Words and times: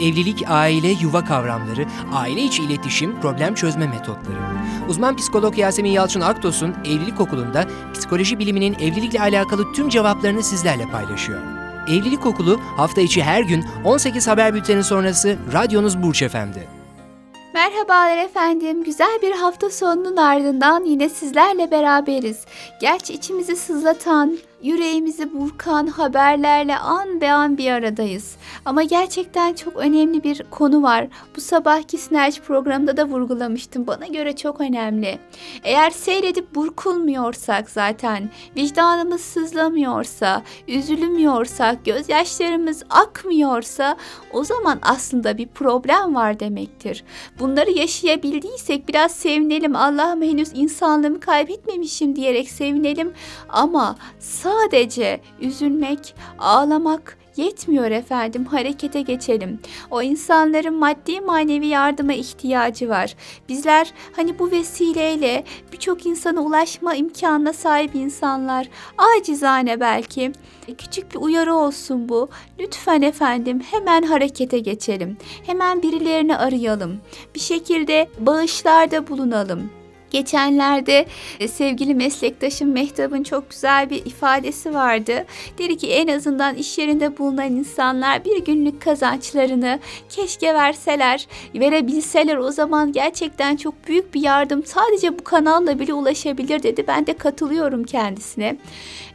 Evlilik, 0.00 0.44
aile, 0.48 0.88
yuva 0.88 1.24
kavramları, 1.24 1.86
aile 2.12 2.42
içi 2.42 2.62
iletişim, 2.62 3.20
problem 3.20 3.54
çözme 3.54 3.86
metotları. 3.86 4.38
Uzman 4.88 5.16
psikolog 5.16 5.58
Yasemin 5.58 5.90
Yalçın 5.90 6.20
Aktos'un 6.20 6.74
Evlilik 6.84 7.20
Okulu'nda 7.20 7.64
psikoloji 7.94 8.38
biliminin 8.38 8.74
evlilikle 8.74 9.20
alakalı 9.20 9.72
tüm 9.72 9.88
cevaplarını 9.88 10.42
sizlerle 10.42 10.84
paylaşıyor. 10.86 11.40
Evlilik 11.88 12.26
Okulu 12.26 12.60
hafta 12.76 13.00
içi 13.00 13.22
her 13.22 13.42
gün 13.42 13.64
18 13.84 14.28
haber 14.28 14.54
bülteni 14.54 14.84
sonrası 14.84 15.36
radyonuz 15.52 16.02
Burç 16.02 16.22
Efendi. 16.22 16.68
Merhabalar 17.54 18.16
efendim. 18.16 18.84
Güzel 18.84 19.18
bir 19.22 19.32
hafta 19.32 19.70
sonunun 19.70 20.16
ardından 20.16 20.84
yine 20.84 21.08
sizlerle 21.08 21.70
beraberiz. 21.70 22.44
Gerçi 22.80 23.12
içimizi 23.12 23.56
sızlatan, 23.56 24.38
yüreğimizi 24.64 25.34
burkan 25.34 25.86
haberlerle 25.86 26.78
an 26.78 27.20
be 27.20 27.32
an 27.32 27.58
bir 27.58 27.70
aradayız. 27.70 28.36
Ama 28.64 28.82
gerçekten 28.82 29.54
çok 29.54 29.76
önemli 29.76 30.24
bir 30.24 30.42
konu 30.50 30.82
var. 30.82 31.06
Bu 31.36 31.40
sabahki 31.40 31.98
Snatch 31.98 32.40
programında 32.40 32.96
da 32.96 33.04
vurgulamıştım. 33.04 33.86
Bana 33.86 34.06
göre 34.06 34.36
çok 34.36 34.60
önemli. 34.60 35.18
Eğer 35.64 35.90
seyredip 35.90 36.54
burkulmuyorsak 36.54 37.70
zaten, 37.70 38.30
vicdanımız 38.56 39.20
sızlamıyorsa, 39.20 40.42
üzülmüyorsak, 40.68 41.84
gözyaşlarımız 41.84 42.82
akmıyorsa 42.90 43.96
o 44.32 44.44
zaman 44.44 44.78
aslında 44.82 45.38
bir 45.38 45.46
problem 45.46 46.14
var 46.14 46.40
demektir. 46.40 47.04
Bunları 47.38 47.70
yaşayabildiysek 47.70 48.88
biraz 48.88 49.12
sevinelim. 49.12 49.76
Allah'ım 49.76 50.22
henüz 50.22 50.48
insanlığımı 50.54 51.20
kaybetmemişim 51.20 52.16
diyerek 52.16 52.50
sevinelim. 52.50 53.12
Ama 53.48 53.96
sadece 54.18 54.53
üzülmek, 55.40 56.14
ağlamak 56.38 57.18
yetmiyor 57.36 57.90
efendim 57.90 58.44
harekete 58.44 59.02
geçelim. 59.02 59.60
O 59.90 60.02
insanların 60.02 60.74
maddi 60.74 61.20
manevi 61.20 61.66
yardıma 61.66 62.12
ihtiyacı 62.12 62.88
var. 62.88 63.14
Bizler 63.48 63.92
hani 64.16 64.38
bu 64.38 64.50
vesileyle 64.50 65.44
birçok 65.72 66.06
insana 66.06 66.40
ulaşma 66.40 66.94
imkanına 66.94 67.52
sahip 67.52 67.94
insanlar 67.94 68.68
acizane 69.16 69.80
belki 69.80 70.32
küçük 70.78 71.14
bir 71.14 71.18
uyarı 71.20 71.54
olsun 71.54 72.08
bu. 72.08 72.28
Lütfen 72.58 73.02
efendim 73.02 73.60
hemen 73.70 74.02
harekete 74.02 74.58
geçelim. 74.58 75.16
Hemen 75.46 75.82
birilerini 75.82 76.36
arayalım. 76.36 77.00
Bir 77.34 77.40
şekilde 77.40 78.08
bağışlarda 78.18 79.08
bulunalım. 79.08 79.70
Geçenlerde 80.14 81.06
e, 81.40 81.48
sevgili 81.48 81.94
meslektaşım 81.94 82.72
Mehtap'ın 82.72 83.22
çok 83.22 83.50
güzel 83.50 83.90
bir 83.90 84.06
ifadesi 84.06 84.74
vardı. 84.74 85.24
Dedi 85.58 85.76
ki 85.76 85.90
en 85.90 86.08
azından 86.08 86.54
iş 86.54 86.78
yerinde 86.78 87.18
bulunan 87.18 87.52
insanlar 87.52 88.24
bir 88.24 88.44
günlük 88.44 88.82
kazançlarını 88.82 89.78
keşke 90.08 90.54
verseler, 90.54 91.26
verebilseler 91.54 92.36
o 92.36 92.50
zaman 92.50 92.92
gerçekten 92.92 93.56
çok 93.56 93.88
büyük 93.88 94.14
bir 94.14 94.20
yardım 94.20 94.64
sadece 94.66 95.18
bu 95.18 95.24
kanalla 95.24 95.78
bile 95.78 95.94
ulaşabilir 95.94 96.62
dedi. 96.62 96.84
Ben 96.88 97.06
de 97.06 97.12
katılıyorum 97.12 97.84
kendisine. 97.84 98.56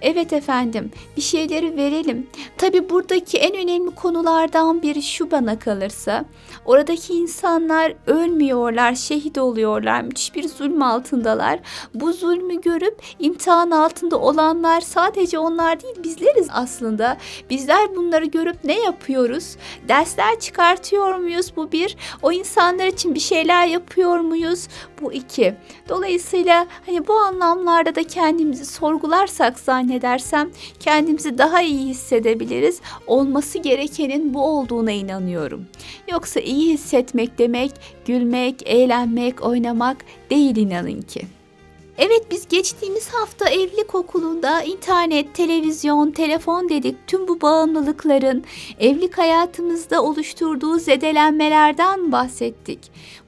Evet 0.02 0.34
efendim 0.34 0.92
bir 1.18 1.22
şeyleri 1.22 1.78
verelim. 1.78 2.28
Tabi 2.58 2.90
buradaki 2.90 3.38
en 3.38 3.56
önemli 3.56 3.96
konulardan 3.96 4.82
biri 4.82 5.04
şu 5.04 5.32
bana 5.32 5.60
kalırsa. 5.60 6.26
Oradaki 6.66 7.14
insanlar 7.14 7.94
ölmüyorlar, 8.08 8.96
şehit 8.96 9.38
oluyorlar. 9.38 10.02
Müthiş 10.02 10.36
bir 10.36 10.48
zulm 10.48 10.82
altındalar. 10.90 11.60
Bu 11.94 12.14
zulmü 12.14 12.62
görüp 12.62 13.02
imtihan 13.20 13.72
altında 13.72 14.20
olanlar 14.20 14.82
sadece 14.82 15.40
onlar 15.40 15.82
değil 15.82 15.96
bizleriz 16.04 16.48
aslında. 16.52 17.18
Bizler 17.50 17.96
bunları 17.96 18.26
görüp 18.26 18.64
ne 18.64 18.80
yapıyoruz? 18.80 19.56
Dersler 19.88 20.40
çıkartıyor 20.40 21.16
muyuz? 21.16 21.54
Bu 21.56 21.72
bir. 21.72 21.98
O 22.22 22.32
insanlar 22.32 22.86
için 22.86 23.16
bir 23.16 23.20
şeyler 23.20 23.68
yapıyor 23.68 24.20
muyuz? 24.20 24.68
Bu 25.02 25.14
iki. 25.14 25.56
Dolayısıyla 25.90 26.68
hani 26.86 27.08
bu 27.08 27.14
anlamlarda 27.14 27.96
da 27.96 28.04
kendimizi 28.04 28.66
sorgularsak 28.66 29.60
zannedersem 29.60 30.50
kendimizi 30.80 31.38
daha 31.38 31.62
iyi 31.62 31.88
hissedebiliriz. 31.90 32.82
Olması 33.08 33.58
gerekenin 33.58 34.34
bu 34.34 34.44
olduğuna 34.44 34.92
inanıyorum. 34.92 35.68
Yoksa 36.12 36.40
iyi 36.40 36.74
hissetmek 36.74 37.38
demek 37.38 37.72
gülmek, 38.06 38.64
eğlenmek, 38.66 39.44
oynamak 39.46 39.98
değil 40.30 40.58
inanın 40.70 41.02
ki. 41.02 41.22
Evet 41.98 42.32
biz 42.32 42.48
geçtiğimiz 42.48 43.10
hafta 43.10 43.50
evlilik 43.50 43.96
okulunda 43.96 44.62
internet, 44.64 45.36
televizyon, 45.36 46.12
telefon 46.12 46.70
dedik 46.70 47.08
tüm 47.08 47.28
bu 47.28 47.42
bağımlılıkların 47.42 48.44
evlilik 48.80 49.18
hayatımızda 49.18 50.04
oluşturduğu 50.04 50.80
zedelenmelerden 50.80 52.12
bahsettik. 52.12 52.80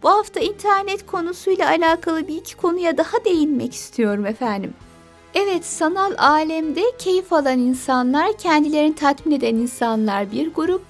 Bu 0.04 0.10
hafta 0.10 0.40
internet 0.40 1.06
konusuyla 1.06 1.68
alakalı 1.70 2.28
bir 2.28 2.36
iki 2.36 2.58
konuya 2.58 2.98
daha 2.98 3.26
değinmek 3.26 3.74
istiyorum 3.74 4.26
efendim. 4.26 4.74
Evet, 5.36 5.66
sanal 5.66 6.14
alemde 6.18 6.84
keyif 7.00 7.34
alan 7.34 7.60
insanlar, 7.60 8.38
kendilerini 8.38 8.96
tatmin 8.96 9.36
eden 9.36 9.56
insanlar 9.56 10.32
bir 10.32 10.54
grup. 10.54 10.82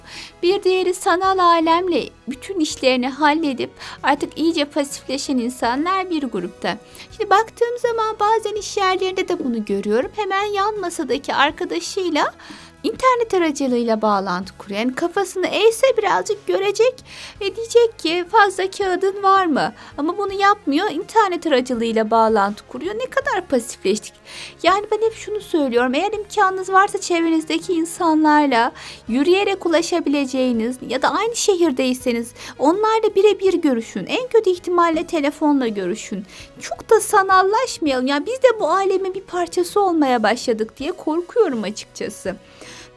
Bir 0.42 0.62
diğeri 0.62 0.94
sanal 0.94 1.38
alemle 1.38 2.08
bütün 2.28 2.60
işlerini 2.60 3.08
halledip 3.08 3.70
artık 4.02 4.38
iyice 4.38 4.64
pasifleşen 4.64 5.38
insanlar 5.38 6.10
bir 6.10 6.22
grupta. 6.22 6.78
Şimdi 7.16 7.30
baktığım 7.30 7.78
zaman 7.78 8.16
bazen 8.20 8.54
iş 8.54 8.76
yerlerinde 8.76 9.28
de 9.28 9.44
bunu 9.44 9.64
görüyorum. 9.64 10.10
Hemen 10.16 10.44
yan 10.44 10.80
masadaki 10.80 11.34
arkadaşıyla 11.34 12.34
internet 12.82 13.34
aracılığıyla 13.34 14.02
bağlantı 14.02 14.58
kuruyor. 14.58 14.80
Yani 14.80 14.94
kafasını 14.94 15.46
eğse 15.46 15.86
birazcık 15.98 16.46
görecek 16.46 16.94
ve 17.40 17.56
diyecek 17.56 17.98
ki 17.98 18.24
fazla 18.30 18.70
kağıdın 18.70 19.22
var 19.22 19.46
mı? 19.46 19.72
Ama 19.98 20.18
bunu 20.18 20.32
yapmıyor. 20.32 20.90
internet 20.90 21.46
aracılığıyla 21.46 22.10
bağlantı 22.10 22.66
kuruyor. 22.68 22.94
Ne 22.94 23.06
kadar 23.06 23.46
pasifleştik. 23.46 24.14
Yani 24.62 24.86
ben 24.92 25.06
hep 25.06 25.14
şunu 25.14 25.40
söylüyorum. 25.40 25.94
Eğer 25.94 26.12
imkanınız 26.12 26.72
varsa 26.72 27.00
çevrenizdeki 27.00 27.72
insanlarla 27.72 28.72
yürüyerek 29.08 29.66
ulaşabileceğiniz 29.66 30.76
ya 30.88 31.02
da 31.02 31.08
aynı 31.08 31.36
şehirdeyseniz 31.36 32.32
onlarla 32.58 33.14
birebir 33.14 33.54
görüşün. 33.54 34.06
En 34.06 34.28
kötü 34.28 34.50
ihtimalle 34.50 35.06
telefonla 35.06 35.68
görüşün. 35.68 36.24
Çok 36.60 36.90
da 36.90 37.00
sanallaşmayalım. 37.00 38.06
Yani 38.06 38.26
biz 38.26 38.42
de 38.42 38.60
bu 38.60 38.70
alemin 38.70 39.14
bir 39.14 39.20
parçası 39.20 39.80
olmaya 39.80 40.22
başladık 40.22 40.76
diye 40.76 40.92
korkuyorum 40.92 41.62
açıkçası. 41.62 42.36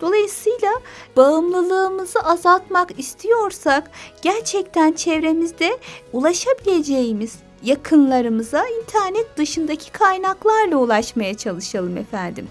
Dolayısıyla 0.01 0.71
bağımlılığımızı 1.17 2.19
azaltmak 2.19 2.99
istiyorsak 2.99 3.91
gerçekten 4.21 4.91
çevremizde 4.91 5.77
ulaşabileceğimiz 6.13 7.35
yakınlarımıza 7.63 8.65
internet 8.67 9.37
dışındaki 9.37 9.91
kaynaklarla 9.91 10.77
ulaşmaya 10.77 11.37
çalışalım 11.37 11.97
efendim. 11.97 12.47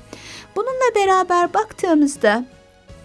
Bununla 0.57 0.95
beraber 0.95 1.55
baktığımızda 1.55 2.45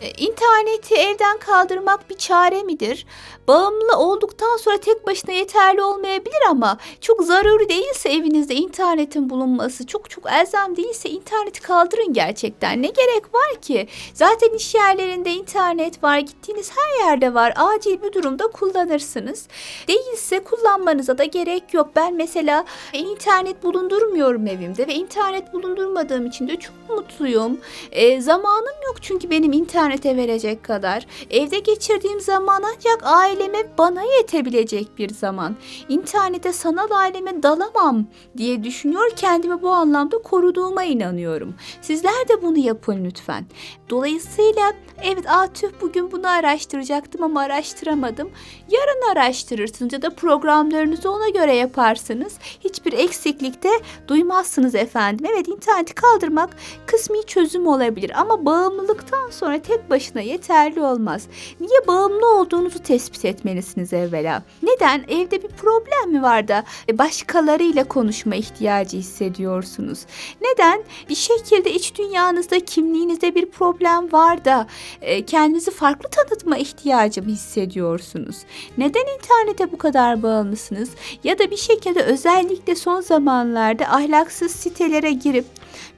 İnterneti 0.01 0.95
evden 0.95 1.37
kaldırmak 1.37 2.09
bir 2.09 2.17
çare 2.17 2.63
midir? 2.63 3.05
Bağımlı 3.47 3.97
olduktan 3.97 4.57
sonra 4.57 4.77
tek 4.77 5.07
başına 5.07 5.31
yeterli 5.31 5.81
olmayabilir 5.81 6.41
ama 6.49 6.77
çok 7.01 7.23
zaruri 7.23 7.69
değilse 7.69 8.09
evinizde 8.09 8.55
internetin 8.55 9.29
bulunması, 9.29 9.87
çok 9.87 10.09
çok 10.09 10.31
elzem 10.31 10.77
değilse 10.77 11.09
interneti 11.09 11.61
kaldırın 11.61 12.13
gerçekten. 12.13 12.81
Ne 12.81 12.87
gerek 12.87 13.33
var 13.33 13.61
ki? 13.61 13.87
Zaten 14.13 14.49
iş 14.49 14.75
yerlerinde 14.75 15.31
internet 15.31 16.03
var, 16.03 16.19
gittiğiniz 16.19 16.71
her 16.71 17.05
yerde 17.05 17.33
var. 17.33 17.53
Acil 17.55 18.01
bir 18.01 18.13
durumda 18.13 18.47
kullanırsınız. 18.47 19.47
Değilse 19.87 20.43
kullanmanıza 20.43 21.17
da 21.17 21.23
gerek 21.23 21.73
yok. 21.73 21.89
Ben 21.95 22.13
mesela 22.13 22.65
internet 22.93 23.63
bulundurmuyorum 23.63 24.47
evimde 24.47 24.87
ve 24.87 24.93
internet 24.93 25.53
bulundurmadığım 25.53 26.25
için 26.25 26.47
de 26.47 26.59
çok 26.59 26.75
mutluyum. 26.89 27.59
E, 27.91 28.21
zamanım 28.21 28.75
yok 28.85 28.95
çünkü 29.01 29.29
benim 29.29 29.51
internete 29.89 30.17
verecek 30.17 30.63
kadar. 30.63 31.05
Evde 31.29 31.59
geçirdiğim 31.59 32.21
zaman 32.21 32.63
ancak 32.75 33.03
aile 33.03 33.39
aileme 33.39 33.77
bana 33.77 34.01
yetebilecek 34.03 34.97
bir 34.97 35.09
zaman. 35.09 35.55
İnternete 35.89 36.53
sanal 36.53 36.91
aileme 36.91 37.43
dalamam 37.43 38.05
diye 38.37 38.63
düşünüyor 38.63 39.11
kendimi 39.15 39.61
bu 39.61 39.69
anlamda 39.69 40.17
koruduğuma 40.17 40.83
inanıyorum. 40.83 41.55
Sizler 41.81 42.27
de 42.27 42.41
bunu 42.41 42.57
yapın 42.57 43.05
lütfen. 43.05 43.45
Dolayısıyla 43.89 44.73
evet 45.03 45.29
Atüh 45.29 45.69
bugün 45.81 46.11
bunu 46.11 46.27
araştıracaktım 46.27 47.23
ama 47.23 47.41
araştıramadım. 47.41 48.29
Yarın 48.69 49.11
araştırırsınız 49.11 49.93
ya 49.93 50.01
da 50.01 50.09
programlarınızı 50.09 51.11
ona 51.11 51.29
göre 51.29 51.55
yaparsınız. 51.55 52.37
Hiçbir 52.59 52.93
eksiklikte 52.93 53.69
duymazsınız 54.07 54.75
efendim. 54.75 55.25
Evet 55.33 55.47
interneti 55.47 55.95
kaldırmak 55.95 56.49
kısmi 56.85 57.25
çözüm 57.25 57.67
olabilir 57.67 58.11
ama 58.15 58.45
bağımlılıktan 58.45 59.29
sonra 59.29 59.61
tek 59.61 59.78
tek 59.79 59.89
başına 59.89 60.21
yeterli 60.21 60.81
olmaz. 60.81 61.27
Niye 61.59 61.87
bağımlı 61.87 62.39
olduğunuzu 62.39 62.79
tespit 62.79 63.25
etmelisiniz 63.25 63.93
evvela. 63.93 64.43
Neden? 64.63 65.03
Evde 65.07 65.43
bir 65.43 65.47
problem 65.47 66.11
mi 66.11 66.21
var 66.21 66.47
da 66.47 66.63
e, 66.89 66.97
başkalarıyla 66.97 67.83
konuşma 67.83 68.35
ihtiyacı 68.35 68.97
hissediyorsunuz? 68.97 69.99
Neden? 70.41 70.83
Bir 71.09 71.15
şekilde 71.15 71.73
iç 71.73 71.97
dünyanızda, 71.97 72.59
kimliğinizde 72.59 73.35
bir 73.35 73.45
problem 73.45 74.11
var 74.11 74.45
da 74.45 74.67
e, 75.01 75.25
kendinizi 75.25 75.71
farklı 75.71 76.09
tanıtma 76.09 76.57
ihtiyacı 76.57 77.23
mı 77.23 77.29
hissediyorsunuz? 77.29 78.37
Neden 78.77 79.05
internete 79.17 79.71
bu 79.71 79.77
kadar 79.77 80.23
bağımlısınız? 80.23 80.89
Ya 81.23 81.39
da 81.39 81.51
bir 81.51 81.57
şekilde 81.57 82.03
özellikle 82.03 82.75
son 82.75 83.01
zamanlarda 83.01 83.85
ahlaksız 83.85 84.51
sitelere 84.51 85.11
girip 85.11 85.45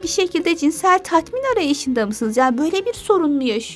bir 0.03 0.07
şekilde 0.07 0.57
cinsel 0.57 0.99
tatmin 1.03 1.41
arayışında 1.53 2.05
mısınız? 2.05 2.37
Yani 2.37 2.57
böyle 2.57 2.85
bir 2.85 2.93
sorun 2.93 3.31
mu 3.31 3.43
yaşıyorsunuz? 3.43 3.70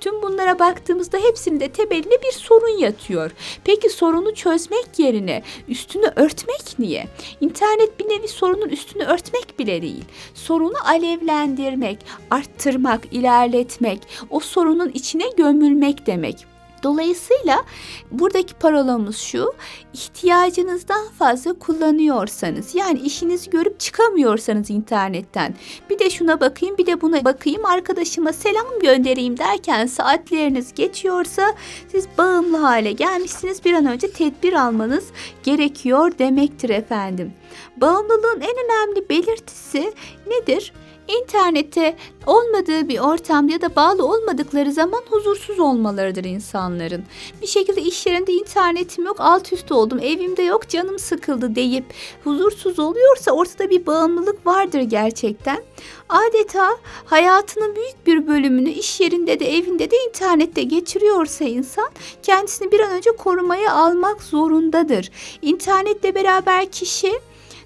Tüm 0.00 0.22
bunlara 0.22 0.58
baktığımızda 0.58 1.18
hepsinde 1.18 1.68
temelinde 1.68 2.22
bir 2.22 2.32
sorun 2.32 2.78
yatıyor. 2.78 3.30
Peki 3.64 3.90
sorunu 3.90 4.34
çözmek 4.34 4.98
yerine 4.98 5.42
üstünü 5.68 6.06
örtmek 6.16 6.78
niye? 6.78 7.08
İnternet 7.40 8.00
bir 8.00 8.04
nevi 8.04 8.28
sorunun 8.28 8.68
üstünü 8.68 9.04
örtmek 9.04 9.58
bile 9.58 9.82
değil. 9.82 10.04
Sorunu 10.34 10.76
alevlendirmek, 10.84 11.98
arttırmak, 12.30 13.00
ilerletmek, 13.12 14.00
o 14.30 14.40
sorunun 14.40 14.88
içine 14.88 15.24
gömülmek 15.36 16.06
demek. 16.06 16.51
Dolayısıyla 16.82 17.64
buradaki 18.10 18.54
parolamız 18.54 19.18
şu, 19.18 19.52
ihtiyacınızdan 19.92 21.08
fazla 21.18 21.52
kullanıyorsanız, 21.52 22.74
yani 22.74 23.00
işinizi 23.00 23.50
görüp 23.50 23.80
çıkamıyorsanız 23.80 24.70
internetten, 24.70 25.54
bir 25.90 25.98
de 25.98 26.10
şuna 26.10 26.40
bakayım, 26.40 26.78
bir 26.78 26.86
de 26.86 27.00
buna 27.00 27.24
bakayım, 27.24 27.64
arkadaşıma 27.64 28.32
selam 28.32 28.78
göndereyim 28.82 29.38
derken 29.38 29.86
saatleriniz 29.86 30.74
geçiyorsa 30.74 31.54
siz 31.88 32.06
bağımlı 32.18 32.56
hale 32.56 32.92
gelmişsiniz. 32.92 33.64
Bir 33.64 33.72
an 33.72 33.86
önce 33.86 34.10
tedbir 34.10 34.52
almanız 34.52 35.04
gerekiyor 35.42 36.12
demektir 36.18 36.70
efendim. 36.70 37.32
Bağımlılığın 37.76 38.40
en 38.40 38.64
önemli 38.64 39.08
belirtisi 39.08 39.92
nedir? 40.26 40.72
İnternette 41.08 41.96
olmadığı 42.26 42.88
bir 42.88 42.98
ortamda 42.98 43.52
ya 43.52 43.60
da 43.60 43.76
bağlı 43.76 44.06
olmadıkları 44.06 44.72
zaman 44.72 45.02
huzursuz 45.10 45.60
olmalarıdır 45.60 46.24
insanların. 46.24 47.04
Bir 47.42 47.46
şekilde 47.46 47.82
iş 47.82 48.06
yerinde 48.06 48.32
internetim 48.32 49.04
yok, 49.04 49.16
alt 49.18 49.52
üst 49.52 49.72
oldum, 49.72 49.98
evimde 49.98 50.42
yok, 50.42 50.68
canım 50.68 50.98
sıkıldı 50.98 51.54
deyip 51.54 51.84
huzursuz 52.24 52.78
oluyorsa 52.78 53.32
ortada 53.32 53.70
bir 53.70 53.86
bağımlılık 53.86 54.46
vardır 54.46 54.80
gerçekten. 54.80 55.62
Adeta 56.08 56.76
hayatının 57.04 57.76
büyük 57.76 58.06
bir 58.06 58.26
bölümünü 58.26 58.70
iş 58.70 59.00
yerinde 59.00 59.40
de 59.40 59.56
evinde 59.56 59.90
de 59.90 59.96
internette 60.08 60.62
geçiriyorsa 60.62 61.44
insan 61.44 61.90
kendisini 62.22 62.72
bir 62.72 62.80
an 62.80 62.90
önce 62.90 63.10
korumaya 63.10 63.72
almak 63.72 64.22
zorundadır. 64.22 65.10
İnternetle 65.42 66.14
beraber 66.14 66.70
kişi 66.70 67.12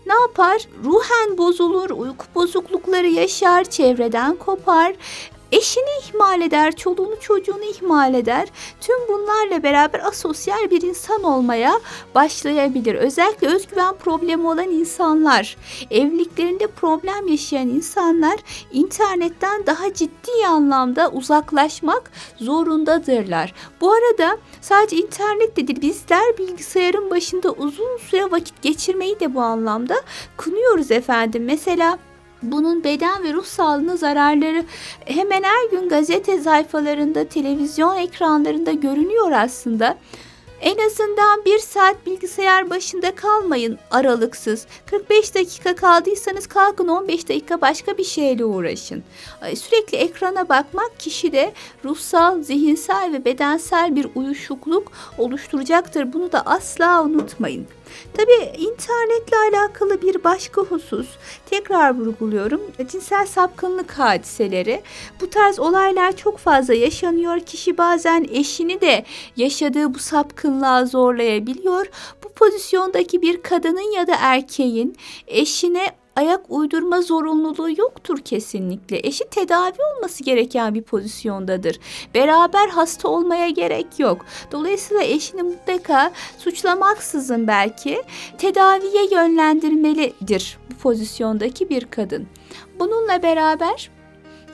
ne 0.07 0.15
yapar? 0.15 0.69
Ruhen 0.85 1.39
bozulur, 1.39 1.91
uyku 1.91 2.25
bozuklukları 2.35 3.07
yaşar, 3.07 3.65
çevreden 3.65 4.37
kopar, 4.37 4.95
Eşini 5.53 5.91
ihmal 6.09 6.41
eder, 6.41 6.77
çoluğunu 6.77 7.21
çocuğunu 7.21 7.65
ihmal 7.65 8.15
eder. 8.15 8.49
Tüm 8.81 8.97
bunlarla 9.09 9.63
beraber 9.63 10.01
asosyal 10.01 10.71
bir 10.71 10.83
insan 10.83 11.23
olmaya 11.23 11.81
başlayabilir. 12.15 12.95
Özellikle 12.95 13.49
özgüven 13.49 13.95
problemi 13.95 14.47
olan 14.47 14.69
insanlar, 14.69 15.57
evliliklerinde 15.91 16.67
problem 16.67 17.29
yaşayan 17.29 17.69
insanlar 17.69 18.37
internetten 18.73 19.67
daha 19.67 19.95
ciddi 19.95 20.47
anlamda 20.49 21.11
uzaklaşmak 21.11 22.11
zorundadırlar. 22.37 23.55
Bu 23.81 23.93
arada 23.93 24.39
sadece 24.69 24.97
internet 24.97 25.57
de 25.57 25.67
değil 25.67 25.81
bizler 25.81 26.39
bilgisayarın 26.39 27.11
başında 27.11 27.53
uzun 27.53 27.97
süre 27.97 28.31
vakit 28.31 28.63
geçirmeyi 28.63 29.21
de 29.21 29.35
bu 29.35 29.41
anlamda 29.41 29.95
kınıyoruz 30.37 30.91
efendim. 30.91 31.45
Mesela 31.45 31.99
bunun 32.43 32.85
beden 32.85 33.25
ve 33.25 33.33
ruh 33.33 33.45
sağlığına 33.45 33.97
zararları 33.97 34.65
hemen 35.05 35.43
her 35.43 35.71
gün 35.71 35.89
gazete 35.89 36.41
sayfalarında, 36.41 37.25
televizyon 37.25 37.97
ekranlarında 37.97 38.73
görünüyor 38.73 39.33
aslında. 39.33 39.97
En 40.61 40.87
azından 40.87 41.45
bir 41.45 41.59
saat 41.59 42.07
bilgisayar 42.07 42.71
başında 42.71 43.15
kalmayın 43.15 43.79
aralıksız. 43.91 44.67
45 44.87 45.35
dakika 45.35 45.75
kaldıysanız 45.75 46.47
kalkın 46.47 46.89
15 46.89 47.29
dakika 47.29 47.61
başka 47.61 47.99
bir 47.99 48.05
şeyle 48.05 48.45
uğraşın. 48.45 49.05
Sürekli 49.55 49.99
ekrana 49.99 50.49
bakmak 50.49 51.01
kişide 51.01 51.53
ruhsal, 51.85 52.43
zihinsel 52.43 53.13
ve 53.13 53.25
bedensel 53.25 53.97
bir 53.97 54.09
uyuşukluk 54.15 54.93
oluşturacaktır. 55.19 56.13
Bunu 56.13 56.33
da 56.33 56.47
asla 56.47 57.05
unutmayın. 57.05 57.67
Tabii 58.15 58.53
internetle 58.59 59.37
alakalı 59.53 60.03
bir 60.03 60.25
başka 60.25 60.63
husus, 60.63 61.09
tekrar 61.51 61.99
vurguluyorum, 61.99 62.61
cinsel 62.91 63.27
sapkınlık 63.27 63.93
hadiseleri. 63.93 64.83
Bu 65.21 65.31
tarz 65.31 65.59
olaylar 65.59 66.17
çok 66.17 66.39
fazla 66.39 66.75
yaşanıyor. 66.75 67.41
Kişi 67.41 67.79
bazen 67.79 68.27
eşini 68.33 68.81
de 68.81 69.05
yaşadığı 69.37 69.95
bu 69.95 69.99
sapkınlığa 69.99 70.87
zorlayabiliyor. 70.87 71.87
Bu 72.25 72.29
pozisyondaki 72.33 73.23
bir 73.23 73.43
kadının 73.43 73.97
ya 73.97 74.07
da 74.07 74.15
erkeğin 74.21 74.97
eşine 75.27 75.91
ayak 76.17 76.41
uydurma 76.49 77.03
zorunluluğu 77.03 77.71
yoktur 77.71 78.19
kesinlikle. 78.19 79.01
Eşi 79.03 79.25
tedavi 79.25 79.77
olması 79.97 80.25
gereken 80.25 80.75
bir 80.75 80.83
pozisyondadır. 80.83 81.79
Beraber 82.15 82.69
hasta 82.69 83.09
olmaya 83.09 83.49
gerek 83.49 83.87
yok. 83.99 84.25
Dolayısıyla 84.53 85.03
eşini 85.03 85.43
mutlaka 85.43 86.13
suçlamaksızın 86.39 87.47
belki 87.47 88.03
tedaviye 88.39 89.07
yönlendirmelidir 89.11 90.59
bu 90.71 90.77
pozisyondaki 90.77 91.71
bir 91.71 91.85
kadın. 91.85 92.27
Bununla 92.79 93.23
beraber 93.23 93.96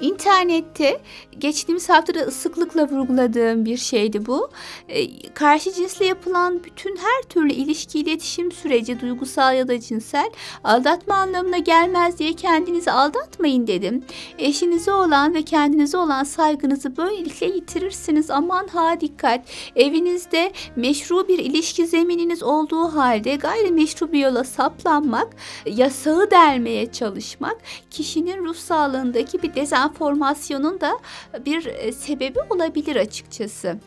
İnternette 0.00 1.00
geçtiğimiz 1.38 1.88
haftada 1.88 2.20
ıslıklıkla 2.20 2.88
vurguladığım 2.88 3.64
bir 3.64 3.76
şeydi 3.76 4.26
bu. 4.26 4.50
E, 4.88 5.28
karşı 5.28 5.72
cinsle 5.72 6.06
yapılan 6.06 6.64
bütün 6.64 6.96
her 6.96 7.22
türlü 7.28 7.52
ilişki 7.52 7.98
iletişim 7.98 8.52
süreci 8.52 9.00
duygusal 9.00 9.56
ya 9.56 9.68
da 9.68 9.80
cinsel 9.80 10.30
aldatma 10.64 11.14
anlamına 11.14 11.58
gelmez 11.58 12.18
diye 12.18 12.32
kendinizi 12.32 12.90
aldatmayın 12.90 13.66
dedim. 13.66 14.04
Eşinize 14.38 14.92
olan 14.92 15.34
ve 15.34 15.42
kendinize 15.42 15.98
olan 15.98 16.24
saygınızı 16.24 16.96
böylelikle 16.96 17.46
yitirirsiniz. 17.46 18.30
Aman 18.30 18.66
ha 18.66 19.00
dikkat. 19.00 19.40
Evinizde 19.76 20.52
meşru 20.76 21.28
bir 21.28 21.38
ilişki 21.38 21.86
zemininiz 21.86 22.42
olduğu 22.42 22.84
halde 22.84 23.36
gayrimeşru 23.36 24.12
bir 24.12 24.18
yola 24.18 24.44
saplanmak, 24.44 25.28
yasağı 25.66 26.30
delmeye 26.30 26.92
çalışmak 26.92 27.56
kişinin 27.90 28.44
ruh 28.44 28.54
sağlığındaki 28.54 29.42
bir 29.42 29.52
dezenformasyonun 29.82 30.80
da 30.80 30.98
bir 31.46 31.66
e, 31.66 31.92
sebebi 31.92 32.38
olabilir 32.50 32.96
açıkçası. 32.96 33.78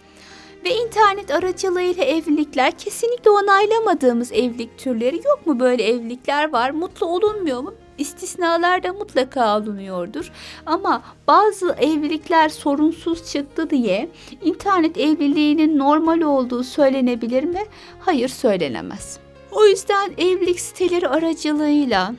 Ve 0.66 0.76
internet 0.76 1.32
aracılığıyla 1.32 2.04
evlilikler 2.04 2.72
kesinlikle 2.72 3.30
onaylamadığımız 3.30 4.32
evlilik 4.32 4.78
türleri 4.78 5.16
yok 5.16 5.48
mu 5.48 5.60
böyle 5.60 5.84
evlilikler 5.84 6.52
var? 6.52 6.70
Mutlu 6.70 7.06
olunmuyor 7.08 7.62
mu? 7.62 7.74
İstisnalar 7.98 8.84
da 8.84 8.94
mutlaka 8.94 9.44
alınıyordur. 9.44 10.32
Ama 10.66 11.02
bazı 11.28 11.76
evlilikler 11.80 12.50
sorunsuz 12.50 13.32
çıktı 13.32 13.70
diye 13.70 14.10
internet 14.44 14.98
evliliğinin 14.98 15.80
normal 15.80 16.22
olduğu 16.22 16.64
söylenebilir 16.64 17.44
mi? 17.44 17.62
Hayır 18.00 18.30
söylenemez. 18.30 19.20
O 19.52 19.66
yüzden 19.66 20.12
evlilik 20.18 20.60
siteleri 20.60 21.08
aracılığıyla 21.08 22.14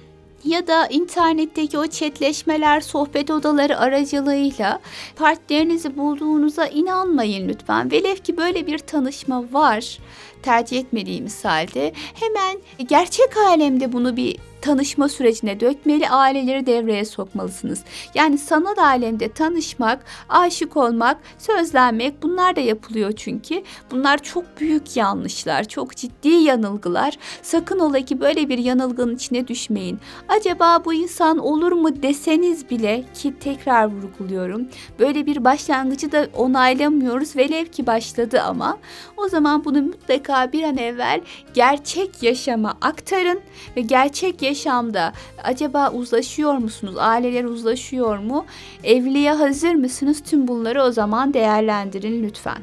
ya 0.47 0.67
da 0.67 0.87
internetteki 0.87 1.79
o 1.79 1.87
chatleşmeler, 1.87 2.81
sohbet 2.81 3.31
odaları 3.31 3.79
aracılığıyla 3.79 4.81
partnerinizi 5.17 5.97
bulduğunuza 5.97 6.67
inanmayın 6.67 7.49
lütfen. 7.49 7.91
Velev 7.91 8.17
ki 8.17 8.37
böyle 8.37 8.67
bir 8.67 8.79
tanışma 8.79 9.45
var 9.53 9.99
tercih 10.43 10.81
etmediğimiz 10.81 11.45
halde 11.45 11.93
hemen 12.15 12.59
gerçek 12.89 13.37
alemde 13.37 13.93
bunu 13.93 14.17
bir 14.17 14.37
tanışma 14.61 15.09
sürecine 15.09 15.61
dökmeli, 15.61 16.09
aileleri 16.09 16.67
devreye 16.67 17.05
sokmalısınız. 17.05 17.85
Yani 18.15 18.39
sanal 18.39 18.77
alemde 18.79 19.29
tanışmak, 19.29 20.05
aşık 20.29 20.77
olmak, 20.77 21.19
sözlenmek 21.39 22.23
bunlar 22.23 22.57
da 22.57 22.61
yapılıyor 22.61 23.13
çünkü. 23.13 23.63
Bunlar 23.91 24.19
çok 24.19 24.61
büyük 24.61 24.97
yanlışlar, 24.97 25.65
çok 25.65 25.97
ciddi 25.97 26.29
yanılgılar. 26.29 27.19
Sakın 27.43 27.79
ola 27.79 28.01
ki 28.01 28.21
böyle 28.21 28.49
bir 28.49 28.59
yanılgının 28.59 29.15
içine 29.15 29.49
düşmeyin. 29.49 29.99
Acaba 30.29 30.85
bu 30.85 30.95
insan 30.95 31.39
olur 31.39 31.73
mu 31.73 32.03
deseniz 32.03 32.71
bile 32.71 33.05
ki 33.15 33.35
tekrar 33.41 33.87
vurguluyorum. 33.87 34.69
Böyle 34.99 35.27
bir 35.27 35.45
başlangıcı 35.45 36.13
da 36.13 36.29
onaylamıyoruz. 36.37 37.37
Velev 37.37 37.65
ki 37.67 37.87
başladı 37.87 38.41
ama 38.41 38.79
o 39.17 39.29
zaman 39.29 39.65
bunu 39.65 39.83
mutlaka 39.83 40.53
bir 40.53 40.63
an 40.63 40.77
evvel 40.77 41.21
gerçek 41.55 42.23
yaşama 42.23 42.79
aktarın 42.81 43.41
ve 43.77 43.81
gerçek 43.81 44.43
yaşamda 44.47 45.13
acaba 45.45 45.91
uzlaşıyor 45.91 46.55
musunuz? 46.55 46.95
Aileler 46.99 47.45
uzlaşıyor 47.45 48.19
mu? 48.19 48.47
Evliliğe 48.85 49.33
hazır 49.33 49.75
mısınız? 49.75 50.23
Tüm 50.31 50.49
bunları 50.49 50.83
o 50.83 50.93
zaman 50.93 51.35
değerlendirin 51.35 52.23
lütfen. 52.23 52.59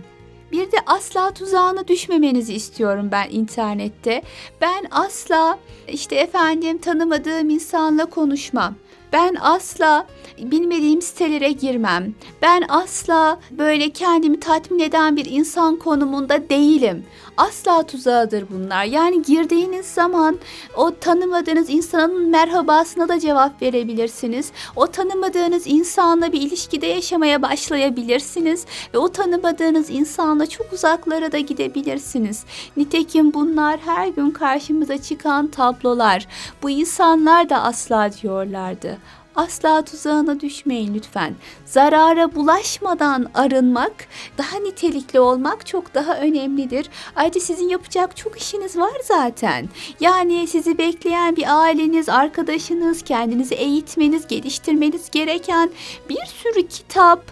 Bir 0.52 0.72
de 0.72 0.78
asla 0.86 1.32
tuzağına 1.32 1.88
düşmemenizi 1.88 2.54
istiyorum 2.54 3.10
ben 3.12 3.30
internette. 3.30 4.22
Ben 4.62 4.86
asla 4.92 5.60
işte 5.88 6.16
efendim 6.16 6.78
tanımadığım 6.78 7.50
insanla 7.50 8.06
konuşmam. 8.06 8.76
Ben 9.14 9.36
asla 9.42 10.08
bilmediğim 10.38 11.02
sitelere 11.02 11.52
girmem. 11.52 12.14
Ben 12.42 12.64
asla 12.70 13.40
böyle 13.52 13.90
kendimi 13.90 14.40
tatmin 14.40 14.80
eden 14.80 15.16
bir 15.18 15.26
insan 15.26 15.76
konumunda 15.76 16.50
değilim. 16.50 17.06
Asla 17.38 17.84
tuzağıdır 17.84 18.46
bunlar. 18.50 18.84
Yani 18.84 19.22
girdiğiniz 19.22 19.86
zaman 19.86 20.40
o 20.76 20.96
tanımadığınız 20.96 21.70
insanın 21.70 22.30
merhabasına 22.30 23.10
da 23.10 23.20
cevap 23.20 23.62
verebilirsiniz. 23.62 24.52
O 24.76 24.88
tanımadığınız 24.88 25.68
insanla 25.68 26.32
bir 26.32 26.42
ilişkide 26.42 26.88
yaşamaya 26.88 27.42
başlayabilirsiniz 27.42 28.66
ve 28.94 28.98
o 28.98 29.10
tanımadığınız 29.10 29.90
insanla 29.90 30.46
çok 30.46 30.74
uzaklara 30.74 31.32
da 31.32 31.40
gidebilirsiniz. 31.40 32.44
Nitekim 32.78 33.34
bunlar 33.34 33.80
her 33.86 34.08
gün 34.08 34.32
karşımıza 34.32 34.98
çıkan 34.98 35.48
tablolar. 35.48 36.28
Bu 36.64 36.70
insanlar 36.70 37.50
da 37.50 37.64
asla 37.64 38.10
diyorlardı. 38.22 38.98
Asla 39.36 39.82
tuzağına 39.82 40.40
düşmeyin 40.40 40.94
lütfen. 40.94 41.36
Zarara 41.66 42.36
bulaşmadan 42.36 43.30
arınmak, 43.34 43.94
daha 44.38 44.58
nitelikli 44.58 45.20
olmak 45.20 45.66
çok 45.66 45.94
daha 45.94 46.18
önemlidir. 46.18 46.90
Ayrıca 47.16 47.42
sizin 47.42 47.70
yapacak 47.70 48.18
çok 48.18 48.42
işiniz 48.42 48.78
var 48.78 48.94
zaten. 49.04 49.70
Yani 50.00 50.48
sizi 50.48 50.78
bekleyen 50.78 51.36
bir 51.36 51.62
aileniz, 51.62 52.10
arkadaşınız, 52.10 53.02
kendinizi 53.02 53.56
eğitmeniz, 53.56 54.28
geliştirmeniz 54.28 55.10
gereken 55.12 55.70
bir 56.10 56.26
sürü 56.26 56.68
kitap, 56.68 57.24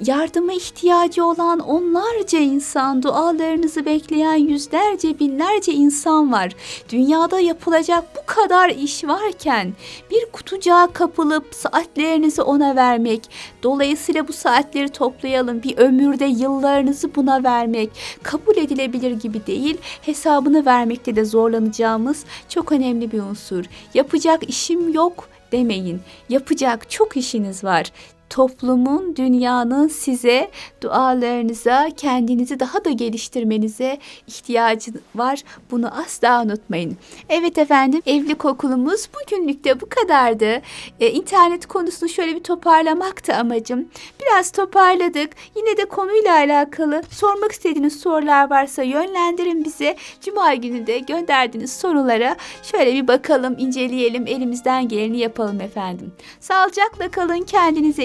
yardıma 0.00 0.52
ihtiyacı 0.52 1.24
olan 1.24 1.58
onlarca 1.58 2.38
insan, 2.38 3.02
dualarınızı 3.02 3.86
bekleyen 3.86 4.34
yüzlerce, 4.34 5.18
binlerce 5.18 5.72
insan 5.72 6.32
var. 6.32 6.52
Dünyada 6.88 7.40
yapılacak 7.40 8.04
bu 8.16 8.20
kadar 8.26 8.68
iş 8.68 9.04
varken 9.04 9.72
bir 10.10 10.26
kutucuğa 10.32 10.86
kapılıp 10.92 11.54
saatlerinizi 11.54 12.42
ona 12.42 12.76
vermek, 12.76 13.30
dolayısıyla 13.62 14.28
bu 14.28 14.32
saatleri 14.32 14.88
toplayalım, 14.88 15.62
bir 15.62 15.78
ömürde 15.78 16.24
yıllarınızı 16.24 17.14
buna 17.14 17.44
vermek 17.44 17.90
kabul 18.22 18.56
edilebilir 18.56 19.10
gibi 19.10 19.46
değil, 19.46 19.78
hesabını 20.02 20.66
vermekte 20.66 21.16
de 21.16 21.24
zorlanacağımız 21.24 22.24
çok 22.48 22.72
önemli 22.72 23.12
bir 23.12 23.20
unsur. 23.20 23.64
Yapacak 23.94 24.48
işim 24.48 24.92
yok 24.92 25.28
demeyin. 25.52 26.00
Yapacak 26.28 26.90
çok 26.90 27.16
işiniz 27.16 27.64
var 27.64 27.92
toplumun, 28.34 29.16
dünyanın 29.16 29.88
size, 29.88 30.50
dualarınıza, 30.82 31.88
kendinizi 31.96 32.60
daha 32.60 32.84
da 32.84 32.90
geliştirmenize 32.90 33.98
ihtiyacı 34.26 34.92
var. 35.14 35.42
Bunu 35.70 36.00
asla 36.00 36.42
unutmayın. 36.42 36.96
Evet 37.28 37.58
efendim, 37.58 38.02
evlilik 38.06 38.44
okulumuz 38.44 39.08
bugünlük 39.14 39.64
de 39.64 39.80
bu 39.80 39.88
kadardı. 39.88 40.62
Ee, 41.00 41.10
internet 41.10 41.66
konusunu 41.66 42.08
şöyle 42.08 42.34
bir 42.36 42.42
toparlamaktı 42.42 43.34
amacım. 43.34 43.88
Biraz 44.22 44.50
toparladık. 44.50 45.30
Yine 45.56 45.76
de 45.76 45.84
konuyla 45.84 46.34
alakalı 46.34 47.02
sormak 47.10 47.52
istediğiniz 47.52 48.00
sorular 48.00 48.50
varsa 48.50 48.82
yönlendirin 48.82 49.64
bize. 49.64 49.96
Cuma 50.20 50.54
günü 50.54 50.86
de 50.86 50.98
gönderdiğiniz 50.98 51.72
sorulara 51.72 52.36
şöyle 52.62 52.94
bir 52.94 53.08
bakalım, 53.08 53.54
inceleyelim, 53.58 54.26
elimizden 54.26 54.88
geleni 54.88 55.18
yapalım 55.18 55.60
efendim. 55.60 56.12
Sağlıcakla 56.40 57.10
kalın, 57.10 57.42
kendinize 57.42 58.04